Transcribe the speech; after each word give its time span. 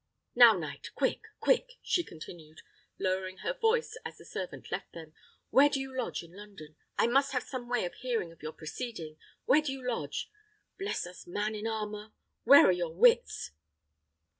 Now, 0.33 0.57
knight! 0.57 0.89
quick! 0.95 1.27
quick!" 1.39 1.73
she 1.83 2.03
continued, 2.03 2.63
lowering 2.97 3.37
her 3.45 3.53
voice 3.53 3.95
as 4.03 4.17
the 4.17 4.25
servant 4.25 4.71
left 4.71 4.93
them, 4.93 5.13
"Where 5.51 5.69
do 5.69 5.79
you 5.79 5.95
lodge 5.95 6.23
in 6.23 6.35
London? 6.35 6.75
I 6.97 7.05
must 7.05 7.33
have 7.33 7.43
some 7.43 7.69
way 7.69 7.85
of 7.85 7.93
hearing 7.93 8.31
of 8.31 8.41
your 8.41 8.51
proceeding: 8.53 9.17
where 9.45 9.61
do 9.61 9.71
you 9.71 9.87
lodge? 9.87 10.31
Bless 10.79 11.05
us, 11.05 11.27
man 11.27 11.53
in 11.53 11.67
armour! 11.67 12.13
where 12.45 12.65
are 12.65 12.71
your 12.71 12.95
wits?" 12.95 13.51